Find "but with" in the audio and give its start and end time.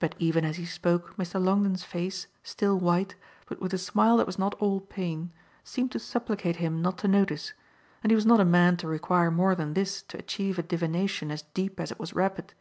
3.46-3.72